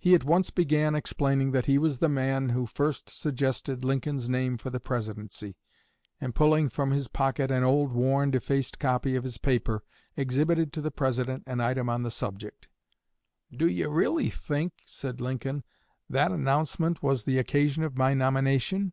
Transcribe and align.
He 0.00 0.16
at 0.16 0.24
once 0.24 0.50
began 0.50 0.96
explaining 0.96 1.52
that 1.52 1.66
he 1.66 1.78
was 1.78 2.00
the 2.00 2.08
man 2.08 2.48
who 2.48 2.66
first 2.66 3.08
suggested 3.08 3.84
Lincoln's 3.84 4.28
name 4.28 4.58
for 4.58 4.68
the 4.68 4.80
Presidency, 4.80 5.54
and 6.20 6.34
pulling 6.34 6.68
from 6.68 6.90
his 6.90 7.06
pocket 7.06 7.52
an 7.52 7.62
old, 7.62 7.92
worn, 7.92 8.32
defaced 8.32 8.80
copy 8.80 9.14
of 9.14 9.22
his 9.22 9.38
paper, 9.38 9.84
exhibited 10.16 10.72
to 10.72 10.80
the 10.80 10.90
President 10.90 11.44
an 11.46 11.60
item 11.60 11.88
on 11.88 12.02
the 12.02 12.10
subject. 12.10 12.66
"Do 13.52 13.68
you 13.68 13.88
really 13.90 14.28
think," 14.28 14.72
said 14.86 15.20
Lincoln, 15.20 15.62
"that 16.08 16.32
announcement 16.32 17.00
was 17.00 17.22
the 17.22 17.38
occasion 17.38 17.84
of 17.84 17.96
my 17.96 18.12
nomination?" 18.12 18.92